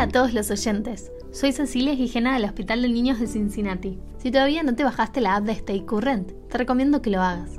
A 0.00 0.08
todos 0.08 0.32
los 0.32 0.50
oyentes. 0.50 1.12
Soy 1.30 1.52
Cecilia 1.52 1.94
Gijena 1.94 2.32
del 2.32 2.46
Hospital 2.46 2.80
de 2.80 2.88
Niños 2.88 3.20
de 3.20 3.26
Cincinnati. 3.26 3.98
Si 4.16 4.30
todavía 4.30 4.62
no 4.62 4.74
te 4.74 4.82
bajaste 4.82 5.20
la 5.20 5.36
app 5.36 5.44
de 5.44 5.52
Stay 5.52 5.82
Current, 5.82 6.32
te 6.48 6.56
recomiendo 6.56 7.02
que 7.02 7.10
lo 7.10 7.20
hagas. 7.20 7.50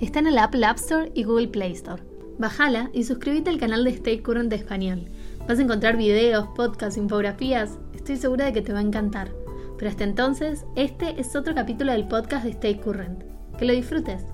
Está 0.00 0.20
en 0.20 0.28
el 0.28 0.38
App 0.38 0.54
Store 0.54 1.10
y 1.12 1.24
Google 1.24 1.48
Play 1.48 1.72
Store. 1.72 2.00
Bájala 2.38 2.88
y 2.92 3.02
suscríbete 3.02 3.50
al 3.50 3.58
canal 3.58 3.82
de 3.82 3.90
Stay 3.90 4.20
Current 4.20 4.48
de 4.48 4.54
español. 4.54 5.10
Vas 5.48 5.58
a 5.58 5.62
encontrar 5.62 5.96
videos, 5.96 6.46
podcasts, 6.54 6.96
infografías. 6.96 7.80
Estoy 7.92 8.16
segura 8.16 8.44
de 8.44 8.52
que 8.52 8.62
te 8.62 8.72
va 8.72 8.78
a 8.78 8.82
encantar. 8.82 9.32
Pero 9.76 9.90
hasta 9.90 10.04
entonces, 10.04 10.66
este 10.76 11.20
es 11.20 11.34
otro 11.34 11.52
capítulo 11.52 11.90
del 11.90 12.06
podcast 12.06 12.44
de 12.44 12.50
Stay 12.50 12.76
Current. 12.76 13.24
Que 13.58 13.64
lo 13.64 13.72
disfrutes. 13.72 14.24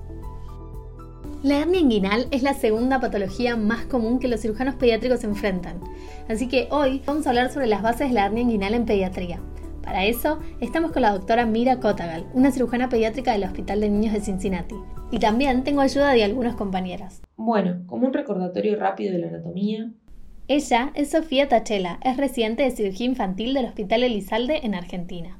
La 1.45 1.59
hernia 1.59 1.79
inguinal 1.79 2.25
es 2.31 2.41
la 2.41 2.55
segunda 2.55 2.99
patología 2.99 3.55
más 3.55 3.85
común 3.85 4.17
que 4.17 4.27
los 4.27 4.41
cirujanos 4.41 4.73
pediátricos 4.73 5.23
enfrentan, 5.23 5.79
así 6.27 6.47
que 6.47 6.67
hoy 6.71 7.03
vamos 7.05 7.27
a 7.27 7.29
hablar 7.29 7.51
sobre 7.51 7.67
las 7.67 7.83
bases 7.83 8.07
de 8.07 8.15
la 8.15 8.25
hernia 8.25 8.41
inguinal 8.41 8.73
en 8.73 8.87
pediatría. 8.87 9.39
Para 9.83 10.05
eso, 10.05 10.39
estamos 10.59 10.91
con 10.91 11.03
la 11.03 11.11
doctora 11.11 11.45
Mira 11.45 11.79
Kotagal, 11.79 12.25
una 12.33 12.49
cirujana 12.49 12.89
pediátrica 12.89 13.33
del 13.33 13.43
Hospital 13.43 13.79
de 13.79 13.91
Niños 13.91 14.13
de 14.13 14.21
Cincinnati. 14.21 14.73
Y 15.11 15.19
también 15.19 15.63
tengo 15.63 15.81
ayuda 15.81 16.13
de 16.13 16.23
algunos 16.23 16.55
compañeros. 16.55 17.21
Bueno, 17.37 17.83
como 17.85 18.07
un 18.07 18.13
recordatorio 18.13 18.79
rápido 18.79 19.13
de 19.13 19.19
la 19.19 19.27
anatomía. 19.27 19.91
Ella 20.47 20.91
es 20.95 21.11
Sofía 21.11 21.47
Tachela, 21.47 21.99
es 22.01 22.17
residente 22.17 22.63
de 22.63 22.71
cirugía 22.71 23.05
infantil 23.05 23.53
del 23.53 23.65
Hospital 23.65 24.01
Elizalde 24.01 24.61
en 24.63 24.73
Argentina. 24.73 25.37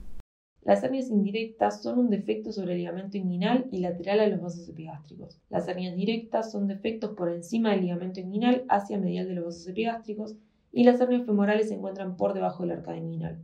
Las 0.66 0.84
hernias 0.84 1.12
indirectas 1.12 1.84
son 1.84 2.00
un 2.00 2.10
defecto 2.10 2.52
sobre 2.52 2.74
el 2.74 2.80
ligamento 2.80 3.18
inguinal 3.18 3.68
y 3.72 3.82
lateral 3.82 4.20
a 4.20 4.28
los 4.28 4.42
vasos 4.42 4.68
epigástricos. 4.68 5.40
Las 5.52 5.68
hernias 5.68 5.96
directas 5.96 6.52
son 6.52 6.68
defectos 6.68 7.12
por 7.12 7.32
encima 7.32 7.70
del 7.70 7.82
ligamento 7.82 8.20
inguinal 8.20 8.66
hacia 8.68 8.98
medial 8.98 9.28
de 9.28 9.36
los 9.36 9.46
vasos 9.46 9.68
epigástricos 9.68 10.36
y 10.72 10.84
las 10.84 11.00
hernias 11.00 11.28
femorales 11.28 11.68
se 11.68 11.76
encuentran 11.76 12.18
por 12.18 12.34
debajo 12.34 12.64
del 12.64 12.72
arcada 12.72 12.98
inguinal. 12.98 13.38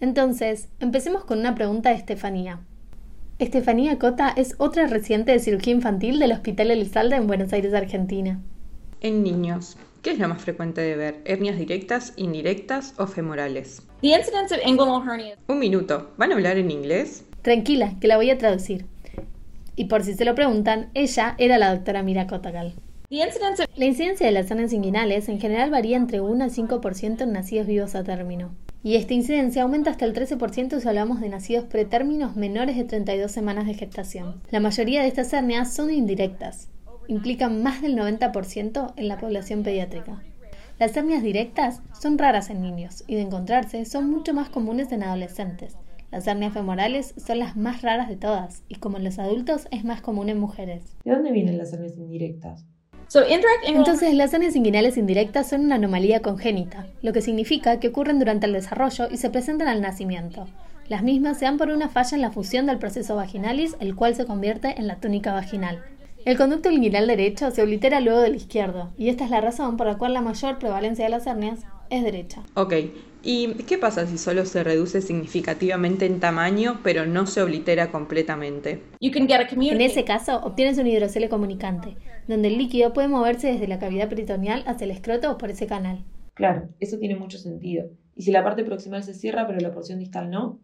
Entonces, 0.00 0.68
empecemos 0.80 1.24
con 1.24 1.38
una 1.38 1.54
pregunta 1.54 1.90
de 1.90 1.94
Estefanía. 1.94 2.60
Estefanía 3.38 3.96
Cota 4.00 4.28
es 4.28 4.56
otra 4.58 4.88
residente 4.88 5.30
de 5.30 5.38
cirugía 5.38 5.74
infantil 5.74 6.18
del 6.18 6.32
Hospital 6.32 6.72
Elizalde 6.72 7.14
en 7.14 7.28
Buenos 7.28 7.52
Aires, 7.52 7.72
Argentina. 7.72 8.42
En 9.00 9.22
niños, 9.22 9.76
¿qué 10.08 10.14
es 10.14 10.20
lo 10.20 10.28
más 10.28 10.40
frecuente 10.40 10.80
de 10.80 10.96
ver? 10.96 11.20
¿Hernias 11.26 11.58
directas, 11.58 12.14
indirectas 12.16 12.94
o 12.96 13.06
femorales? 13.06 13.82
Un 15.48 15.58
minuto, 15.58 16.12
¿van 16.16 16.32
a 16.32 16.34
hablar 16.34 16.56
en 16.56 16.70
inglés? 16.70 17.26
Tranquila, 17.42 17.92
que 18.00 18.08
la 18.08 18.16
voy 18.16 18.30
a 18.30 18.38
traducir. 18.38 18.86
Y 19.76 19.84
por 19.84 20.04
si 20.04 20.14
se 20.14 20.24
lo 20.24 20.34
preguntan, 20.34 20.88
ella 20.94 21.34
era 21.36 21.58
la 21.58 21.74
doctora 21.74 22.02
Mira 22.02 22.26
Kotagal. 22.26 22.72
La 23.10 23.84
incidencia 23.84 24.24
de 24.24 24.32
las 24.32 24.50
hernias 24.50 24.72
inguinales 24.72 25.28
en 25.28 25.40
general 25.40 25.70
varía 25.70 25.98
entre 25.98 26.22
1 26.22 26.42
al 26.42 26.50
5% 26.52 27.20
en 27.20 27.32
nacidos 27.32 27.66
vivos 27.66 27.94
a 27.94 28.02
término. 28.02 28.54
Y 28.82 28.96
esta 28.96 29.12
incidencia 29.12 29.64
aumenta 29.64 29.90
hasta 29.90 30.06
el 30.06 30.14
13% 30.14 30.80
si 30.80 30.88
hablamos 30.88 31.20
de 31.20 31.28
nacidos 31.28 31.64
pretérminos 31.64 32.34
menores 32.34 32.78
de 32.78 32.84
32 32.84 33.30
semanas 33.30 33.66
de 33.66 33.74
gestación. 33.74 34.40
La 34.50 34.60
mayoría 34.60 35.02
de 35.02 35.08
estas 35.08 35.34
hernias 35.34 35.74
son 35.74 35.90
indirectas, 35.90 36.68
implican 37.08 37.62
más 37.62 37.82
del 37.82 37.96
90% 37.96 38.92
en 38.96 39.08
la 39.08 39.18
población 39.18 39.64
pediátrica. 39.64 40.22
Las 40.78 40.96
hernias 40.96 41.24
directas 41.24 41.82
son 42.00 42.18
raras 42.18 42.50
en 42.50 42.62
niños 42.62 43.02
y 43.08 43.16
de 43.16 43.22
encontrarse 43.22 43.84
son 43.84 44.08
mucho 44.08 44.32
más 44.32 44.48
comunes 44.48 44.92
en 44.92 45.02
adolescentes. 45.02 45.76
Las 46.12 46.26
hernias 46.28 46.52
femorales 46.52 47.14
son 47.16 47.40
las 47.40 47.56
más 47.56 47.82
raras 47.82 48.08
de 48.08 48.16
todas 48.16 48.62
y 48.68 48.76
como 48.76 48.96
en 48.96 49.04
los 49.04 49.18
adultos 49.18 49.66
es 49.72 49.84
más 49.84 50.00
común 50.00 50.28
en 50.28 50.38
mujeres. 50.38 50.96
¿De 51.04 51.10
dónde 51.10 51.32
vienen 51.32 51.58
las 51.58 51.72
hernias 51.72 51.96
indirectas? 51.96 52.64
Entonces, 53.66 54.14
las 54.14 54.34
hernias 54.34 54.54
inguinales 54.54 54.98
indirectas 54.98 55.48
son 55.48 55.64
una 55.64 55.76
anomalía 55.76 56.20
congénita, 56.20 56.86
lo 57.00 57.12
que 57.12 57.22
significa 57.22 57.80
que 57.80 57.88
ocurren 57.88 58.18
durante 58.18 58.46
el 58.46 58.52
desarrollo 58.52 59.08
y 59.10 59.16
se 59.16 59.30
presentan 59.30 59.68
al 59.68 59.80
nacimiento. 59.80 60.46
Las 60.88 61.02
mismas 61.02 61.38
se 61.38 61.46
dan 61.46 61.56
por 61.56 61.70
una 61.70 61.88
falla 61.88 62.16
en 62.16 62.20
la 62.20 62.30
fusión 62.30 62.66
del 62.66 62.78
proceso 62.78 63.16
vaginalis, 63.16 63.76
el 63.80 63.94
cual 63.94 64.14
se 64.14 64.26
convierte 64.26 64.78
en 64.78 64.86
la 64.86 64.96
túnica 64.96 65.32
vaginal. 65.32 65.82
El 66.24 66.36
conducto 66.36 66.70
inguinal 66.70 67.06
derecho 67.06 67.50
se 67.50 67.62
oblitera 67.62 68.00
luego 68.00 68.20
del 68.20 68.34
izquierdo, 68.34 68.92
y 68.98 69.08
esta 69.08 69.24
es 69.24 69.30
la 69.30 69.40
razón 69.40 69.76
por 69.76 69.86
la 69.86 69.98
cual 69.98 70.14
la 70.14 70.20
mayor 70.20 70.58
prevalencia 70.58 71.04
de 71.04 71.10
las 71.10 71.26
hernias 71.26 71.64
es 71.90 72.02
derecha. 72.02 72.42
Ok, 72.54 72.74
¿y 73.22 73.54
qué 73.64 73.78
pasa 73.78 74.06
si 74.06 74.18
solo 74.18 74.44
se 74.44 74.62
reduce 74.62 75.00
significativamente 75.00 76.06
en 76.06 76.20
tamaño, 76.20 76.80
pero 76.82 77.06
no 77.06 77.26
se 77.26 77.40
oblitera 77.40 77.90
completamente? 77.90 78.82
En 79.00 79.80
ese 79.80 80.04
caso, 80.04 80.40
obtienes 80.42 80.78
un 80.78 80.86
hidrocele 80.86 81.28
comunicante, 81.28 81.96
donde 82.26 82.48
el 82.48 82.58
líquido 82.58 82.92
puede 82.92 83.08
moverse 83.08 83.52
desde 83.52 83.68
la 83.68 83.78
cavidad 83.78 84.08
peritoneal 84.08 84.64
hacia 84.66 84.84
el 84.84 84.90
escroto 84.90 85.32
o 85.32 85.38
por 85.38 85.50
ese 85.50 85.66
canal. 85.66 86.04
Claro, 86.34 86.68
eso 86.78 86.98
tiene 86.98 87.16
mucho 87.16 87.38
sentido. 87.38 87.86
¿Y 88.14 88.22
si 88.22 88.32
la 88.32 88.44
parte 88.44 88.64
proximal 88.64 89.02
se 89.02 89.14
cierra 89.14 89.46
pero 89.46 89.60
la 89.60 89.72
porción 89.72 89.98
distal 89.98 90.30
no? 90.30 90.60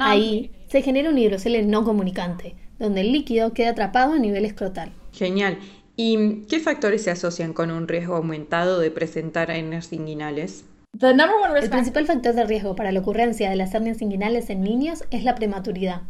Ahí 0.00 0.52
se 0.68 0.82
genera 0.82 1.10
un 1.10 1.18
hidrocele 1.18 1.62
no 1.62 1.82
comunicante, 1.84 2.54
donde 2.78 3.02
el 3.02 3.12
líquido 3.12 3.52
queda 3.52 3.70
atrapado 3.70 4.12
a 4.12 4.18
nivel 4.18 4.44
escrotal. 4.44 4.92
Genial. 5.12 5.58
¿Y 5.96 6.42
qué 6.48 6.60
factores 6.60 7.02
se 7.02 7.10
asocian 7.10 7.52
con 7.52 7.70
un 7.70 7.88
riesgo 7.88 8.14
aumentado 8.14 8.78
de 8.78 8.90
presentar 8.90 9.50
hernias 9.50 9.92
inguinales? 9.92 10.64
El 11.00 11.70
principal 11.70 12.06
factor 12.06 12.34
de 12.34 12.44
riesgo 12.44 12.74
para 12.74 12.92
la 12.92 13.00
ocurrencia 13.00 13.50
de 13.50 13.56
las 13.56 13.74
hernias 13.74 14.00
inguinales 14.00 14.48
en 14.50 14.62
niños 14.62 15.04
es 15.10 15.24
la 15.24 15.34
prematuridad. 15.34 16.02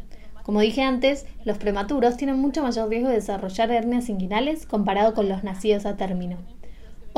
Como 0.42 0.60
dije 0.60 0.82
antes, 0.82 1.26
los 1.44 1.58
prematuros 1.58 2.16
tienen 2.16 2.38
mucho 2.38 2.62
mayor 2.62 2.88
riesgo 2.88 3.08
de 3.08 3.16
desarrollar 3.16 3.70
hernias 3.70 4.08
inguinales 4.08 4.66
comparado 4.66 5.12
con 5.14 5.28
los 5.28 5.44
nacidos 5.44 5.84
a 5.84 5.96
término. 5.96 6.38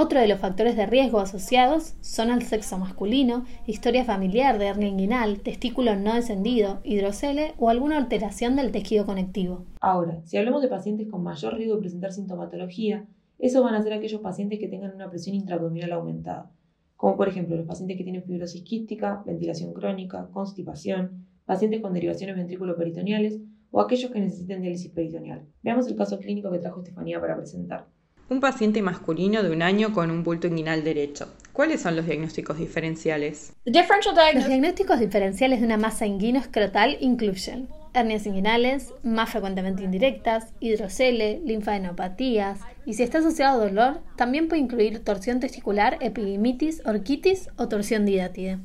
Otro 0.02 0.18
de 0.18 0.28
los 0.28 0.40
factores 0.40 0.76
de 0.76 0.86
riesgo 0.86 1.20
asociados 1.20 1.94
son 2.00 2.30
el 2.30 2.40
sexo 2.40 2.78
masculino, 2.78 3.44
historia 3.66 4.02
familiar 4.02 4.58
de 4.58 4.64
hernia 4.64 4.88
inguinal, 4.88 5.40
testículo 5.40 5.94
no 5.94 6.14
descendido, 6.14 6.80
hidrocele 6.84 7.52
o 7.58 7.68
alguna 7.68 7.98
alteración 7.98 8.56
del 8.56 8.72
tejido 8.72 9.04
conectivo. 9.04 9.66
Ahora, 9.78 10.22
si 10.24 10.38
hablamos 10.38 10.62
de 10.62 10.68
pacientes 10.68 11.06
con 11.06 11.22
mayor 11.22 11.52
riesgo 11.52 11.74
de 11.74 11.80
presentar 11.82 12.12
sintomatología, 12.12 13.06
esos 13.38 13.62
van 13.62 13.74
a 13.74 13.82
ser 13.82 13.92
aquellos 13.92 14.22
pacientes 14.22 14.58
que 14.58 14.68
tengan 14.68 14.94
una 14.94 15.10
presión 15.10 15.36
intraabdominal 15.36 15.92
aumentada, 15.92 16.50
como 16.96 17.18
por 17.18 17.28
ejemplo 17.28 17.56
los 17.56 17.66
pacientes 17.66 17.98
que 17.98 18.04
tienen 18.04 18.22
fibrosis 18.22 18.62
quística, 18.62 19.22
ventilación 19.26 19.74
crónica, 19.74 20.30
constipación, 20.32 21.26
pacientes 21.44 21.82
con 21.82 21.92
derivaciones 21.92 22.36
ventrículo-peritoneales 22.36 23.38
o 23.70 23.82
aquellos 23.82 24.10
que 24.10 24.20
necesiten 24.20 24.62
diálisis 24.62 24.92
peritoneal. 24.92 25.44
Veamos 25.62 25.86
el 25.88 25.96
caso 25.96 26.18
clínico 26.18 26.50
que 26.50 26.58
trajo 26.58 26.80
Estefanía 26.80 27.20
para 27.20 27.36
presentar 27.36 27.86
un 28.30 28.40
paciente 28.40 28.80
masculino 28.80 29.42
de 29.42 29.50
un 29.50 29.60
año 29.60 29.92
con 29.92 30.10
un 30.10 30.22
bulto 30.22 30.46
inguinal 30.46 30.84
derecho. 30.84 31.28
¿Cuáles 31.52 31.82
son 31.82 31.96
los 31.96 32.06
diagnósticos 32.06 32.58
diferenciales? 32.58 33.52
Los 33.66 34.46
diagnósticos 34.46 35.00
diferenciales 35.00 35.60
de 35.60 35.66
una 35.66 35.76
masa 35.76 36.06
inguino-escrotal 36.06 36.96
incluyen 37.00 37.68
hernias 37.92 38.24
inguinales, 38.26 38.94
más 39.02 39.30
frecuentemente 39.30 39.82
indirectas, 39.82 40.54
hidrocele, 40.60 41.40
linfadenopatías, 41.44 42.60
y 42.86 42.94
si 42.94 43.02
está 43.02 43.18
asociado 43.18 43.60
a 43.60 43.66
dolor, 43.66 44.00
también 44.16 44.46
puede 44.46 44.62
incluir 44.62 45.02
torsión 45.02 45.40
testicular, 45.40 45.98
epidimitis, 46.00 46.82
orquitis 46.86 47.48
o 47.56 47.66
torsión 47.66 48.06
didátide. 48.06 48.60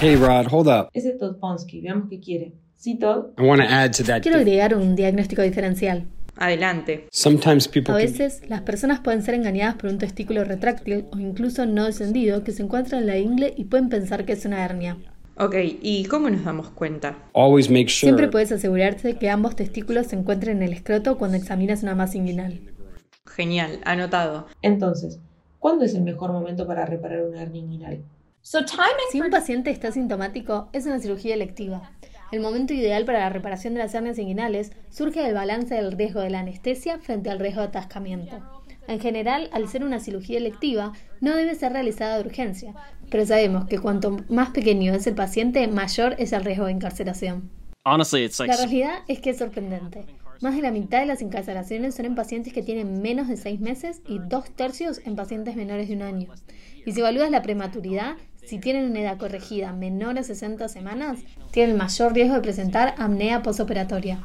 Hey 0.00 0.14
Rod, 0.14 0.46
hold 0.48 0.68
up. 0.68 0.88
Ese 0.92 1.10
es 1.10 1.18
Todd 1.18 1.38
Ponsky, 1.40 1.80
veamos 1.80 2.08
qué 2.08 2.20
quiere. 2.20 2.54
Sí, 2.76 2.98
Todd. 2.98 3.30
Quiero 4.22 4.36
agregar 4.38 4.76
un 4.76 4.94
diagnóstico 4.94 5.42
diferencial. 5.42 6.06
Adelante. 6.36 7.08
A 7.86 7.94
veces 7.94 8.42
las 8.48 8.60
personas 8.62 9.00
pueden 9.00 9.22
ser 9.22 9.34
engañadas 9.34 9.76
por 9.76 9.90
un 9.90 9.98
testículo 9.98 10.44
retráctil 10.44 11.06
o 11.12 11.18
incluso 11.18 11.64
no 11.66 11.86
descendido 11.86 12.44
que 12.44 12.52
se 12.52 12.62
encuentra 12.62 12.98
en 12.98 13.06
la 13.06 13.16
ingle 13.18 13.54
y 13.56 13.64
pueden 13.64 13.88
pensar 13.88 14.24
que 14.24 14.32
es 14.32 14.44
una 14.44 14.64
hernia. 14.64 14.98
Ok, 15.38 15.54
¿y 15.82 16.04
cómo 16.06 16.30
nos 16.30 16.44
damos 16.44 16.70
cuenta? 16.70 17.16
Siempre 18.06 18.28
puedes 18.28 18.52
asegurarte 18.52 19.16
que 19.16 19.28
ambos 19.28 19.56
testículos 19.56 20.06
se 20.06 20.16
encuentren 20.16 20.58
en 20.58 20.62
el 20.64 20.72
escroto 20.72 21.18
cuando 21.18 21.36
examinas 21.36 21.82
una 21.82 21.94
masa 21.94 22.16
inguinal. 22.18 22.60
Genial, 23.26 23.80
anotado. 23.84 24.46
Entonces, 24.62 25.20
¿cuándo 25.58 25.84
es 25.84 25.94
el 25.94 26.02
mejor 26.02 26.32
momento 26.32 26.66
para 26.66 26.86
reparar 26.86 27.22
una 27.22 27.42
hernia 27.42 27.60
inguinal? 27.60 28.04
Si 29.10 29.20
un 29.20 29.30
paciente 29.30 29.70
está 29.70 29.90
sintomático, 29.90 30.68
es 30.72 30.86
una 30.86 31.00
cirugía 31.00 31.34
electiva. 31.34 31.90
El 32.32 32.40
momento 32.40 32.74
ideal 32.74 33.04
para 33.04 33.20
la 33.20 33.30
reparación 33.30 33.74
de 33.74 33.80
las 33.80 33.94
hernias 33.94 34.18
inguinales 34.18 34.72
surge 34.90 35.22
del 35.22 35.34
balance 35.34 35.74
del 35.74 35.92
riesgo 35.92 36.20
de 36.20 36.30
la 36.30 36.40
anestesia 36.40 36.98
frente 36.98 37.30
al 37.30 37.38
riesgo 37.38 37.60
de 37.60 37.68
atascamiento. 37.68 38.40
En 38.88 39.00
general, 39.00 39.48
al 39.52 39.68
ser 39.68 39.84
una 39.84 40.00
cirugía 40.00 40.38
electiva, 40.38 40.92
no 41.20 41.36
debe 41.36 41.54
ser 41.54 41.72
realizada 41.72 42.16
de 42.16 42.26
urgencia, 42.26 42.74
pero 43.10 43.24
sabemos 43.26 43.66
que 43.66 43.78
cuanto 43.78 44.16
más 44.28 44.50
pequeño 44.50 44.94
es 44.94 45.06
el 45.06 45.14
paciente, 45.14 45.66
mayor 45.68 46.16
es 46.18 46.32
el 46.32 46.44
riesgo 46.44 46.66
de 46.66 46.72
encarcelación. 46.72 47.50
La 47.84 48.56
realidad 48.56 48.98
es 49.06 49.20
que 49.20 49.30
es 49.30 49.38
sorprendente. 49.38 50.04
Más 50.42 50.54
de 50.54 50.62
la 50.62 50.70
mitad 50.70 51.00
de 51.00 51.06
las 51.06 51.22
encarcelaciones 51.22 51.94
son 51.94 52.06
en 52.06 52.14
pacientes 52.14 52.52
que 52.52 52.62
tienen 52.62 53.00
menos 53.00 53.28
de 53.28 53.36
seis 53.36 53.60
meses 53.60 54.02
y 54.06 54.18
dos 54.18 54.50
tercios 54.50 55.00
en 55.04 55.16
pacientes 55.16 55.56
menores 55.56 55.88
de 55.88 55.94
un 55.94 56.02
año. 56.02 56.28
Y 56.84 56.92
si 56.92 57.00
evalúas 57.00 57.30
la 57.30 57.42
prematuridad, 57.42 58.16
si 58.46 58.58
tienen 58.58 58.90
una 58.90 59.00
edad 59.00 59.18
corregida 59.18 59.72
menor 59.72 60.18
a 60.18 60.22
60 60.22 60.68
semanas, 60.68 61.18
tienen 61.50 61.76
mayor 61.76 62.14
riesgo 62.14 62.36
de 62.36 62.42
presentar 62.42 62.94
apnea 62.96 63.42
postoperatoria. 63.42 64.24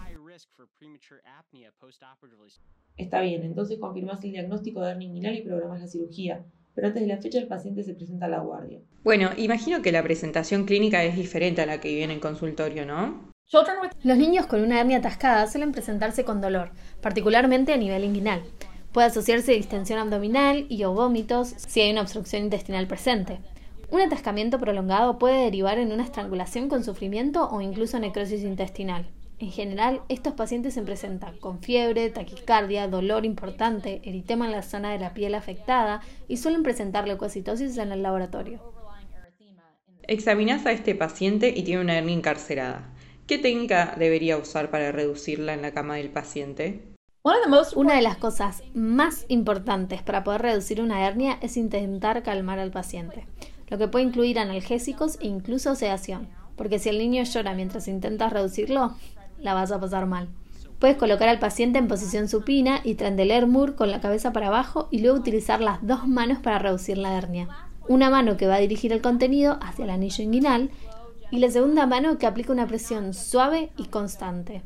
Está 2.97 3.21
bien, 3.21 3.43
entonces 3.43 3.79
confirmas 3.79 4.23
el 4.23 4.31
diagnóstico 4.31 4.81
de 4.81 4.91
hernia 4.91 5.07
inguinal 5.07 5.35
y 5.35 5.41
programas 5.41 5.81
la 5.81 5.87
cirugía. 5.87 6.45
pero 6.73 6.87
antes 6.87 7.01
de 7.01 7.07
la 7.07 7.17
fecha 7.17 7.37
el 7.37 7.47
paciente 7.47 7.83
se 7.83 7.95
presenta 7.95 8.27
a 8.27 8.29
la 8.29 8.39
guardia. 8.39 8.79
Bueno, 9.03 9.31
imagino 9.35 9.81
que 9.81 9.91
la 9.91 10.03
presentación 10.03 10.65
clínica 10.65 11.03
es 11.03 11.17
diferente 11.17 11.61
a 11.61 11.65
la 11.65 11.81
que 11.81 11.93
viene 11.93 12.13
en 12.13 12.21
consultorio, 12.21 12.85
¿no? 12.85 13.29
Los 14.03 14.17
niños 14.17 14.45
con 14.45 14.61
una 14.61 14.79
hernia 14.79 14.99
atascada 14.99 15.47
suelen 15.47 15.73
presentarse 15.73 16.23
con 16.23 16.39
dolor, 16.39 16.71
particularmente 17.01 17.73
a 17.73 17.77
nivel 17.77 18.05
inguinal. 18.05 18.43
Puede 18.93 19.07
asociarse 19.07 19.51
a 19.51 19.55
distensión 19.55 19.99
abdominal 19.99 20.65
y 20.69 20.83
o 20.85 20.93
vómitos 20.93 21.49
si 21.57 21.81
hay 21.81 21.91
una 21.91 22.01
obstrucción 22.01 22.43
intestinal 22.43 22.87
presente. 22.87 23.39
Un 23.91 23.99
atascamiento 23.99 24.57
prolongado 24.57 25.19
puede 25.19 25.43
derivar 25.43 25.77
en 25.77 25.91
una 25.91 26.03
estrangulación 26.03 26.69
con 26.69 26.85
sufrimiento 26.85 27.49
o 27.49 27.59
incluso 27.59 27.99
necrosis 27.99 28.41
intestinal. 28.43 29.05
En 29.37 29.51
general, 29.51 30.01
estos 30.07 30.33
pacientes 30.33 30.75
se 30.75 30.81
presentan 30.81 31.37
con 31.39 31.61
fiebre, 31.61 32.09
taquicardia, 32.09 32.87
dolor 32.87 33.25
importante, 33.25 33.99
eritema 34.05 34.45
en 34.45 34.53
la 34.53 34.61
zona 34.61 34.93
de 34.93 34.99
la 34.99 35.13
piel 35.13 35.35
afectada 35.35 36.01
y 36.29 36.37
suelen 36.37 36.63
presentar 36.63 37.05
leucocitosis 37.05 37.77
en 37.79 37.91
el 37.91 38.01
laboratorio. 38.01 38.61
Examinás 40.03 40.65
a 40.65 40.71
este 40.71 40.95
paciente 40.95 41.53
y 41.53 41.63
tiene 41.63 41.81
una 41.81 41.97
hernia 41.97 42.15
encarcerada. 42.15 42.93
¿Qué 43.27 43.39
técnica 43.39 43.95
debería 43.99 44.37
usar 44.37 44.71
para 44.71 44.93
reducirla 44.93 45.53
en 45.53 45.63
la 45.63 45.73
cama 45.73 45.97
del 45.97 46.11
paciente? 46.11 46.81
Una 47.75 47.95
de 47.95 48.01
las 48.01 48.15
cosas 48.15 48.63
más 48.73 49.25
importantes 49.27 50.01
para 50.01 50.23
poder 50.23 50.43
reducir 50.43 50.81
una 50.81 51.05
hernia 51.05 51.37
es 51.41 51.57
intentar 51.57 52.23
calmar 52.23 52.57
al 52.57 52.71
paciente, 52.71 53.27
lo 53.71 53.77
que 53.77 53.87
puede 53.87 54.05
incluir 54.05 54.37
analgésicos 54.37 55.17
e 55.21 55.27
incluso 55.27 55.73
sedación, 55.75 56.27
porque 56.57 56.77
si 56.77 56.89
el 56.89 56.99
niño 56.99 57.23
llora 57.23 57.55
mientras 57.55 57.87
intentas 57.87 58.33
reducirlo, 58.33 58.93
la 59.39 59.53
vas 59.53 59.71
a 59.71 59.79
pasar 59.79 60.05
mal. 60.05 60.27
Puedes 60.77 60.97
colocar 60.97 61.29
al 61.29 61.39
paciente 61.39 61.79
en 61.79 61.87
posición 61.87 62.27
supina 62.27 62.81
y 62.83 62.95
trendeler 62.95 63.47
mur 63.47 63.75
con 63.75 63.89
la 63.89 64.01
cabeza 64.01 64.33
para 64.33 64.47
abajo 64.47 64.89
y 64.91 64.99
luego 64.99 65.17
utilizar 65.17 65.61
las 65.61 65.85
dos 65.87 66.05
manos 66.05 66.39
para 66.39 66.59
reducir 66.59 66.97
la 66.97 67.17
hernia. 67.17 67.47
Una 67.87 68.09
mano 68.09 68.35
que 68.35 68.45
va 68.45 68.55
a 68.55 68.59
dirigir 68.59 68.91
el 68.91 69.01
contenido 69.01 69.57
hacia 69.61 69.85
el 69.85 69.91
anillo 69.91 70.23
inguinal 70.23 70.69
y 71.31 71.39
la 71.39 71.49
segunda 71.49 71.87
mano 71.87 72.17
que 72.17 72.27
aplica 72.27 72.51
una 72.51 72.67
presión 72.67 73.13
suave 73.13 73.71
y 73.77 73.85
constante. 73.85 74.63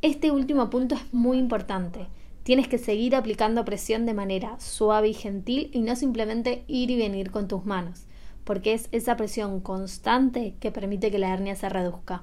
Este 0.00 0.30
último 0.30 0.70
punto 0.70 0.94
es 0.94 1.12
muy 1.12 1.36
importante. 1.36 2.06
Tienes 2.44 2.66
que 2.66 2.78
seguir 2.78 3.14
aplicando 3.14 3.66
presión 3.66 4.06
de 4.06 4.14
manera 4.14 4.58
suave 4.58 5.08
y 5.08 5.14
gentil 5.14 5.70
y 5.74 5.80
no 5.80 5.96
simplemente 5.96 6.64
ir 6.66 6.90
y 6.90 6.96
venir 6.96 7.30
con 7.30 7.46
tus 7.46 7.66
manos, 7.66 8.06
porque 8.48 8.72
es 8.72 8.88
esa 8.92 9.14
presión 9.18 9.60
constante 9.60 10.54
que 10.58 10.72
permite 10.72 11.10
que 11.10 11.18
la 11.18 11.34
hernia 11.34 11.54
se 11.54 11.68
reduzca. 11.68 12.22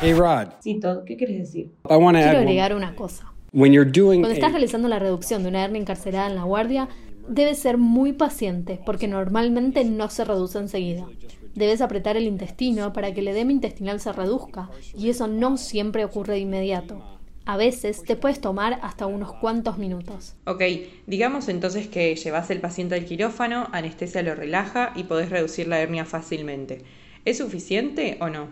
Hey 0.00 0.14
Rod. 0.14 0.48
Sí, 0.60 0.80
¿qué 1.04 1.18
quieres 1.18 1.40
decir? 1.40 1.72
Quiero 1.82 2.38
agregar 2.38 2.74
una 2.74 2.96
cosa. 2.96 3.30
Cuando 3.52 4.28
estás 4.28 4.52
realizando 4.52 4.88
la 4.88 4.98
reducción 4.98 5.42
de 5.42 5.50
una 5.50 5.62
hernia 5.62 5.78
encarcelada 5.78 6.26
en 6.26 6.36
la 6.36 6.44
guardia, 6.44 6.88
debes 7.28 7.58
ser 7.58 7.76
muy 7.76 8.14
paciente 8.14 8.80
porque 8.86 9.08
normalmente 9.08 9.84
no 9.84 10.08
se 10.08 10.24
reduce 10.24 10.58
enseguida. 10.58 11.06
Debes 11.54 11.82
apretar 11.82 12.16
el 12.16 12.24
intestino 12.24 12.94
para 12.94 13.12
que 13.12 13.20
el 13.20 13.28
edema 13.28 13.52
intestinal 13.52 14.00
se 14.00 14.14
reduzca, 14.14 14.70
y 14.96 15.10
eso 15.10 15.26
no 15.26 15.58
siempre 15.58 16.02
ocurre 16.06 16.32
de 16.34 16.40
inmediato. 16.40 17.19
A 17.46 17.56
veces 17.56 18.02
te 18.02 18.16
puedes 18.16 18.40
tomar 18.40 18.78
hasta 18.82 19.06
unos 19.06 19.32
cuantos 19.32 19.78
minutos. 19.78 20.34
Ok, 20.44 20.62
digamos 21.06 21.48
entonces 21.48 21.88
que 21.88 22.14
llevas 22.14 22.50
el 22.50 22.60
paciente 22.60 22.94
al 22.94 23.04
quirófano, 23.04 23.68
anestesia 23.72 24.22
lo 24.22 24.34
relaja 24.34 24.92
y 24.94 25.04
podés 25.04 25.30
reducir 25.30 25.66
la 25.66 25.80
hernia 25.80 26.04
fácilmente. 26.04 26.82
¿Es 27.26 27.36
suficiente 27.36 28.16
o 28.20 28.30
no? 28.30 28.48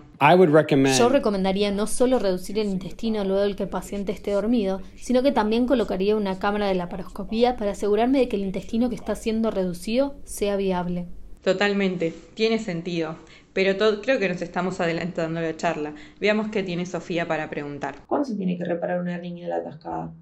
Yo 0.99 1.09
recomendaría 1.09 1.71
no 1.71 1.87
solo 1.87 2.19
reducir 2.19 2.59
el 2.59 2.69
intestino 2.69 3.25
luego 3.25 3.43
de 3.43 3.57
que 3.57 3.63
el 3.63 3.69
paciente 3.71 4.13
esté 4.13 4.33
dormido, 4.33 4.83
sino 4.95 5.23
que 5.23 5.33
también 5.33 5.67
colocaría 5.67 6.17
una 6.17 6.39
cámara 6.39 6.67
de 6.67 6.75
laparoscopía 6.75 7.57
para 7.57 7.71
asegurarme 7.71 8.19
de 8.19 8.29
que 8.29 8.37
el 8.37 8.43
intestino 8.43 8.91
que 8.91 8.95
está 8.95 9.15
siendo 9.15 9.51
reducido 9.51 10.17
sea 10.25 10.57
viable. 10.57 11.07
Totalmente, 11.43 12.13
tiene 12.35 12.59
sentido. 12.59 13.17
Pero 13.53 14.01
creo 14.03 14.19
que 14.19 14.29
nos 14.29 14.43
estamos 14.43 14.81
adelantando 14.81 15.41
la 15.41 15.57
charla. 15.57 15.95
Veamos 16.21 16.49
qué 16.49 16.63
tiene 16.63 16.87
Sofía 16.87 17.27
para 17.27 17.51
preguntar. 17.51 17.97
¿Cuándo 18.07 18.25
se 18.25 18.37
tiene 18.37 18.57
que 18.57 18.65
reparar 18.65 19.01
una 19.01 19.15
hernia 19.15 19.55
atascada? 19.55 20.13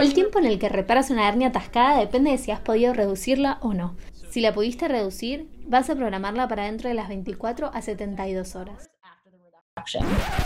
El 0.00 0.14
tiempo 0.14 0.38
en 0.38 0.46
el 0.46 0.58
que 0.58 0.68
reparas 0.68 1.10
una 1.10 1.28
hernia 1.28 1.48
atascada 1.48 1.98
depende 1.98 2.30
de 2.30 2.38
si 2.38 2.52
has 2.52 2.60
podido 2.60 2.94
reducirla 2.94 3.58
o 3.60 3.74
no. 3.74 3.96
Si 4.30 4.40
la 4.40 4.54
pudiste 4.54 4.88
reducir, 4.88 5.48
vas 5.66 5.90
a 5.90 5.96
programarla 5.96 6.48
para 6.48 6.64
dentro 6.64 6.88
de 6.88 6.94
las 6.94 7.08
24 7.08 7.70
a 7.74 7.82
72 7.82 8.54
horas. 8.54 8.88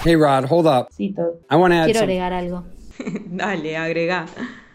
Hey 0.04 0.16
Rod, 0.16 0.46
hold 0.50 0.66
up. 0.66 0.88
Quiero 1.84 2.00
agregar 2.00 2.32
algo. 2.32 2.64
Dale, 3.26 3.76
agrega. 3.76 4.26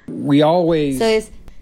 We 0.08 0.44
always. 0.44 1.00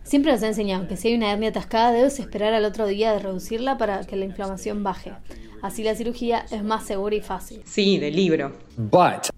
Siempre 0.10 0.32
nos 0.32 0.42
ha 0.42 0.48
enseñado 0.48 0.88
que 0.88 0.98
si 0.98 1.10
hay 1.10 1.14
una 1.14 1.32
hernia 1.32 1.50
atascada 1.50 1.92
debes 1.92 2.20
esperar 2.20 2.56
al 2.56 2.66
otro 2.66 2.88
día 2.88 3.14
de 3.14 3.20
reducirla 3.20 3.78
para 3.78 4.04
que 4.06 4.16
la 4.16 4.26
inflamación 4.26 4.82
baje. 4.82 5.14
Así 5.62 5.84
la 5.84 5.94
cirugía 5.94 6.48
es 6.50 6.64
más 6.64 6.88
segura 6.88 7.16
y 7.16 7.22
fácil. 7.22 7.62
Sí, 7.64 8.00
de 8.00 8.10
libro. 8.10 8.54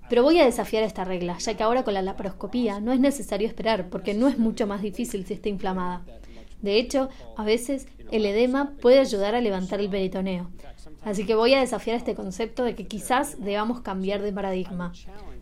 Pero 0.10 0.24
voy 0.24 0.40
a 0.40 0.46
desafiar 0.46 0.84
esta 0.84 1.04
regla, 1.04 1.38
ya 1.40 1.58
que 1.58 1.64
ahora 1.64 1.84
con 1.84 1.94
la 1.94 2.02
laparoscopía 2.02 2.80
no 2.80 2.94
es 2.94 3.02
necesario 3.02 3.50
esperar, 3.50 3.90
porque 3.90 4.14
no 4.14 4.30
es 4.30 4.40
mucho 4.40 4.66
más 4.66 4.82
difícil 4.82 5.26
si 5.26 5.34
está 5.34 5.50
inflamada. 5.50 6.04
De 6.62 6.78
hecho, 6.78 7.10
a 7.36 7.44
veces 7.44 7.90
el 8.10 8.26
edema 8.26 8.72
puede 8.82 9.00
ayudar 9.00 9.36
a 9.36 9.42
levantar 9.42 9.82
el 9.82 9.90
peritoneo. 9.90 10.52
Así 11.04 11.26
que 11.26 11.36
voy 11.36 11.54
a 11.54 11.60
desafiar 11.60 11.98
este 11.98 12.16
concepto 12.16 12.64
de 12.64 12.76
que 12.76 12.88
quizás 12.88 13.44
debamos 13.44 13.82
cambiar 13.82 14.22
de 14.22 14.32
paradigma. 14.32 14.94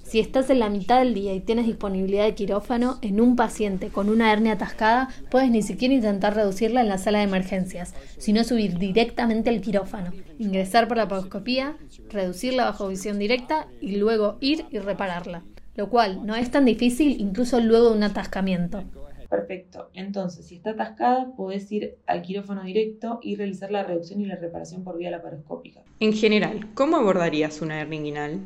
Si 0.09 0.19
estás 0.19 0.49
en 0.49 0.57
la 0.57 0.71
mitad 0.71 0.97
del 0.97 1.13
día 1.13 1.35
y 1.35 1.39
tienes 1.39 1.67
disponibilidad 1.67 2.25
de 2.25 2.33
quirófano 2.33 2.97
en 3.03 3.21
un 3.21 3.35
paciente 3.35 3.89
con 3.89 4.09
una 4.09 4.33
hernia 4.33 4.53
atascada, 4.53 5.09
puedes 5.29 5.51
ni 5.51 5.61
siquiera 5.61 5.93
intentar 5.93 6.33
reducirla 6.33 6.81
en 6.81 6.89
la 6.89 6.97
sala 6.97 7.19
de 7.19 7.25
emergencias, 7.25 7.93
sino 8.17 8.43
subir 8.43 8.79
directamente 8.79 9.51
al 9.51 9.61
quirófano, 9.61 10.11
ingresar 10.39 10.87
por 10.87 10.97
la 10.97 11.07
paroscopía, 11.07 11.77
reducirla 12.09 12.65
bajo 12.65 12.87
visión 12.87 13.19
directa 13.19 13.67
y 13.81 13.97
luego 13.97 14.39
ir 14.39 14.65
y 14.71 14.79
repararla, 14.79 15.43
lo 15.75 15.91
cual 15.91 16.25
no 16.25 16.35
es 16.35 16.49
tan 16.49 16.65
difícil 16.65 17.21
incluso 17.21 17.59
luego 17.59 17.91
de 17.91 17.97
un 17.97 18.03
atascamiento. 18.03 18.85
Perfecto. 19.29 19.91
Entonces, 19.93 20.47
si 20.47 20.55
está 20.55 20.71
atascada, 20.71 21.35
puedes 21.37 21.71
ir 21.71 21.97
al 22.07 22.23
quirófano 22.23 22.63
directo 22.63 23.19
y 23.21 23.35
realizar 23.35 23.69
la 23.69 23.83
reducción 23.83 24.21
y 24.21 24.25
la 24.25 24.37
reparación 24.37 24.83
por 24.83 24.97
vía 24.97 25.11
laparoscópica. 25.11 25.81
En 25.99 26.13
general, 26.13 26.73
¿cómo 26.73 26.97
abordarías 26.97 27.61
una 27.61 27.79
hernia 27.79 27.99
inguinal? 27.99 28.39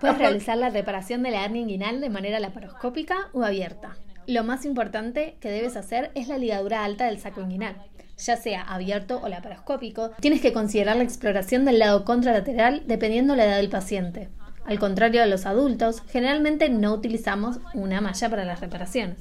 Puedes 0.00 0.18
realizar 0.18 0.58
la 0.58 0.70
reparación 0.70 1.22
de 1.22 1.30
la 1.30 1.44
hernia 1.44 1.62
inguinal 1.62 2.00
de 2.00 2.10
manera 2.10 2.40
laparoscópica 2.40 3.28
o 3.32 3.44
abierta. 3.44 3.96
Lo 4.26 4.44
más 4.44 4.64
importante 4.66 5.36
que 5.40 5.50
debes 5.50 5.76
hacer 5.76 6.10
es 6.14 6.28
la 6.28 6.38
ligadura 6.38 6.84
alta 6.84 7.06
del 7.06 7.18
saco 7.18 7.40
inguinal. 7.40 7.76
Ya 8.18 8.36
sea 8.36 8.62
abierto 8.62 9.20
o 9.22 9.28
laparoscópico, 9.28 10.10
tienes 10.20 10.40
que 10.40 10.52
considerar 10.52 10.96
la 10.96 11.04
exploración 11.04 11.64
del 11.64 11.78
lado 11.78 12.04
contralateral 12.04 12.82
dependiendo 12.86 13.36
la 13.36 13.46
edad 13.46 13.56
del 13.56 13.70
paciente. 13.70 14.28
Al 14.66 14.78
contrario 14.78 15.22
de 15.22 15.28
los 15.28 15.46
adultos, 15.46 16.02
generalmente 16.08 16.68
no 16.68 16.92
utilizamos 16.92 17.60
una 17.72 18.00
malla 18.02 18.28
para 18.28 18.44
las 18.44 18.60
reparaciones. 18.60 19.18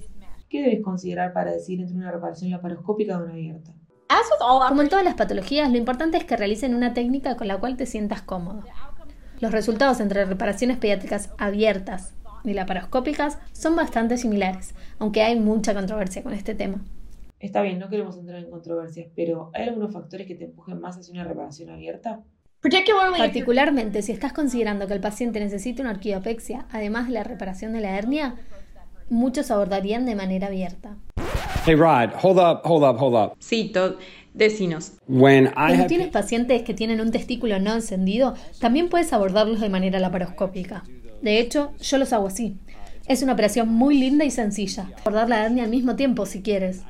¿Qué 0.50 0.62
debes 0.62 0.84
considerar 0.84 1.32
para 1.32 1.52
decir 1.52 1.80
entre 1.80 1.96
una 1.96 2.12
reparación 2.12 2.52
laparoscópica 2.52 3.18
o 3.18 3.24
una 3.24 3.34
abierta? 3.34 3.72
Como 4.68 4.82
en 4.82 4.90
todas 4.90 5.06
las 5.06 5.16
patologías, 5.16 5.70
lo 5.72 5.78
importante 5.78 6.18
es 6.18 6.26
que 6.26 6.38
realicen 6.38 6.74
una 6.74 6.94
técnica 6.94 7.36
con 7.38 7.48
la 7.48 7.58
cual 7.58 7.78
te 7.78 7.86
sientas 7.86 8.22
cómodo. 8.22 8.64
Los 9.40 9.52
resultados 9.52 10.00
entre 10.00 10.26
reparaciones 10.26 10.78
pediátricas 10.78 11.30
abiertas 11.38 12.16
y 12.44 12.54
laparoscópicas 12.54 13.38
son 13.52 13.76
bastante 13.76 14.18
similares, 14.18 14.74
aunque 14.98 15.22
hay 15.22 15.40
mucha 15.40 15.74
controversia 15.76 16.24
con 16.24 16.34
este 16.34 16.56
tema. 16.56 16.84
Está 17.40 17.62
bien, 17.62 17.78
no 17.78 17.88
queremos 17.88 18.18
entrar 18.18 18.40
en 18.40 18.50
controversias, 18.50 19.08
pero 19.16 19.52
¿hay 19.54 19.68
algunos 19.68 19.94
factores 19.94 20.26
que 20.26 20.34
te 20.34 20.46
empujen 20.46 20.82
más 20.82 20.98
hacia 20.98 21.14
una 21.14 21.24
reparación 21.24 21.70
abierta? 21.70 22.22
Particularmente 23.18 24.02
si 24.02 24.12
estás 24.12 24.34
considerando 24.34 24.88
que 24.88 24.94
el 24.94 25.02
paciente 25.02 25.40
necesita 25.40 25.84
una 25.84 25.92
orquidopexia, 25.92 26.66
además 26.72 27.08
de 27.08 27.14
la 27.14 27.24
reparación 27.24 27.74
de 27.74 27.82
la 27.82 27.96
hernia, 27.96 28.36
muchos 29.10 29.52
abordarían 29.52 30.08
de 30.08 30.16
manera 30.16 30.48
abierta. 30.48 30.98
Hey 31.66 31.76
Rod, 31.76 32.12
hold 32.24 32.40
up, 32.40 32.62
hold 32.64 32.84
up, 32.84 32.98
hold 33.00 33.14
up. 33.14 33.36
Sí, 33.40 33.70
Todd. 33.74 33.98
Decinos. 34.38 34.92
Cuando 35.56 35.88
tienes 35.88 36.10
pacientes 36.10 36.62
que 36.62 36.76
tienen 36.76 37.02
un 37.02 37.12
testículo 37.12 37.60
no 37.60 37.74
encendido, 37.74 38.36
también 38.60 38.88
puedes 38.88 39.12
abordarlos 39.12 39.60
de 39.60 39.70
manera 39.70 40.00
laparoscópica. 40.00 40.84
De 41.24 41.40
hecho, 41.40 41.74
yo 41.82 41.98
los 41.98 42.14
hago 42.14 42.28
así. 42.28 42.58
Es 43.08 43.24
una 43.24 43.34
operación 43.34 43.70
muy 43.70 43.98
linda 43.98 44.26
y 44.26 44.32
sencilla. 44.32 44.92
Abordar 45.02 45.28
la 45.28 45.44
hernia 45.44 45.64
al 45.64 45.72
mismo 45.72 45.96
tiempo 45.96 46.28
si 46.28 46.42
quieres. 46.42 46.82